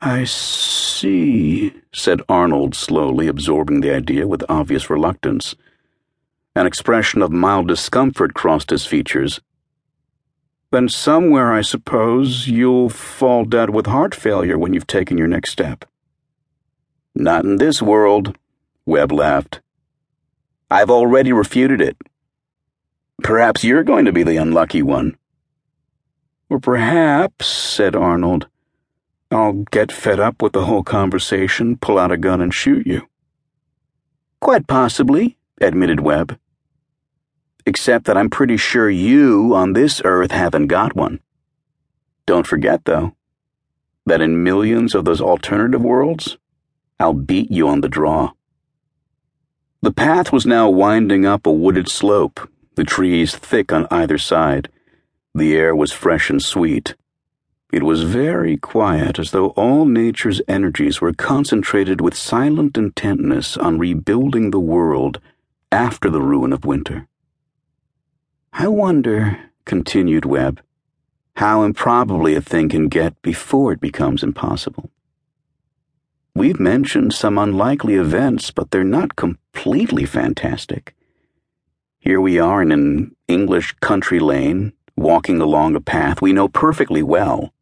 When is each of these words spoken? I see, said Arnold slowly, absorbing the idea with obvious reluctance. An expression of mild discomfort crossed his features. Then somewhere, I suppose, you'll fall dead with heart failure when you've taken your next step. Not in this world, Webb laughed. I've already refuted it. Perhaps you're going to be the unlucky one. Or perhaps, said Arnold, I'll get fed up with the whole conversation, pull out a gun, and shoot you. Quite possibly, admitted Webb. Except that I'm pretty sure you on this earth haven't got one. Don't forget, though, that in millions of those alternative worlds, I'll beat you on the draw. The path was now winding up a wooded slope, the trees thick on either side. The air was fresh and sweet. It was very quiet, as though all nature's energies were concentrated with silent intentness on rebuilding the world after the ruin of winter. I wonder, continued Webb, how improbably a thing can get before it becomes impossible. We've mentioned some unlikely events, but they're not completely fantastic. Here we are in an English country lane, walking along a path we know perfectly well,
I 0.00 0.24
see, 0.24 1.72
said 1.92 2.20
Arnold 2.28 2.74
slowly, 2.74 3.28
absorbing 3.28 3.80
the 3.80 3.94
idea 3.94 4.28
with 4.28 4.44
obvious 4.48 4.90
reluctance. 4.90 5.54
An 6.54 6.66
expression 6.66 7.22
of 7.22 7.32
mild 7.32 7.68
discomfort 7.68 8.34
crossed 8.34 8.70
his 8.70 8.84
features. 8.86 9.40
Then 10.70 10.88
somewhere, 10.88 11.52
I 11.52 11.62
suppose, 11.62 12.48
you'll 12.48 12.90
fall 12.90 13.44
dead 13.44 13.70
with 13.70 13.86
heart 13.86 14.14
failure 14.14 14.58
when 14.58 14.74
you've 14.74 14.86
taken 14.86 15.16
your 15.16 15.28
next 15.28 15.50
step. 15.50 15.84
Not 17.14 17.44
in 17.44 17.56
this 17.56 17.80
world, 17.80 18.36
Webb 18.84 19.12
laughed. 19.12 19.60
I've 20.70 20.90
already 20.90 21.32
refuted 21.32 21.80
it. 21.80 21.96
Perhaps 23.22 23.64
you're 23.64 23.84
going 23.84 24.04
to 24.04 24.12
be 24.12 24.22
the 24.22 24.36
unlucky 24.36 24.82
one. 24.82 25.16
Or 26.50 26.60
perhaps, 26.60 27.46
said 27.46 27.96
Arnold, 27.96 28.48
I'll 29.30 29.64
get 29.70 29.90
fed 29.90 30.20
up 30.20 30.40
with 30.40 30.52
the 30.52 30.66
whole 30.66 30.84
conversation, 30.84 31.76
pull 31.76 31.98
out 31.98 32.12
a 32.12 32.16
gun, 32.16 32.40
and 32.40 32.54
shoot 32.54 32.86
you. 32.86 33.08
Quite 34.40 34.66
possibly, 34.66 35.36
admitted 35.60 36.00
Webb. 36.00 36.38
Except 37.64 38.04
that 38.04 38.16
I'm 38.16 38.30
pretty 38.30 38.56
sure 38.56 38.88
you 38.88 39.52
on 39.54 39.72
this 39.72 40.00
earth 40.04 40.30
haven't 40.30 40.68
got 40.68 40.94
one. 40.94 41.18
Don't 42.24 42.46
forget, 42.46 42.84
though, 42.84 43.16
that 44.04 44.20
in 44.20 44.44
millions 44.44 44.94
of 44.94 45.04
those 45.04 45.20
alternative 45.20 45.82
worlds, 45.82 46.38
I'll 47.00 47.12
beat 47.12 47.50
you 47.50 47.68
on 47.68 47.80
the 47.80 47.88
draw. 47.88 48.32
The 49.82 49.92
path 49.92 50.32
was 50.32 50.46
now 50.46 50.70
winding 50.70 51.26
up 51.26 51.46
a 51.46 51.52
wooded 51.52 51.88
slope, 51.88 52.48
the 52.76 52.84
trees 52.84 53.34
thick 53.34 53.72
on 53.72 53.88
either 53.90 54.18
side. 54.18 54.68
The 55.34 55.56
air 55.56 55.74
was 55.74 55.92
fresh 55.92 56.30
and 56.30 56.42
sweet. 56.42 56.94
It 57.72 57.82
was 57.82 58.04
very 58.04 58.56
quiet, 58.56 59.18
as 59.18 59.32
though 59.32 59.48
all 59.48 59.86
nature's 59.86 60.40
energies 60.46 61.00
were 61.00 61.12
concentrated 61.12 62.00
with 62.00 62.14
silent 62.14 62.78
intentness 62.78 63.56
on 63.56 63.78
rebuilding 63.78 64.50
the 64.50 64.60
world 64.60 65.20
after 65.72 66.08
the 66.08 66.22
ruin 66.22 66.52
of 66.52 66.64
winter. 66.64 67.08
I 68.52 68.68
wonder, 68.68 69.38
continued 69.64 70.24
Webb, 70.24 70.62
how 71.36 71.64
improbably 71.64 72.34
a 72.34 72.40
thing 72.40 72.68
can 72.68 72.88
get 72.88 73.20
before 73.20 73.72
it 73.72 73.80
becomes 73.80 74.22
impossible. 74.22 74.90
We've 76.34 76.60
mentioned 76.60 77.14
some 77.14 77.36
unlikely 77.36 77.94
events, 77.94 78.50
but 78.52 78.70
they're 78.70 78.84
not 78.84 79.16
completely 79.16 80.04
fantastic. 80.04 80.94
Here 81.98 82.20
we 82.20 82.38
are 82.38 82.62
in 82.62 82.70
an 82.70 83.16
English 83.26 83.72
country 83.80 84.20
lane, 84.20 84.72
walking 84.96 85.40
along 85.40 85.74
a 85.74 85.80
path 85.80 86.22
we 86.22 86.32
know 86.32 86.48
perfectly 86.48 87.02
well, 87.02 87.52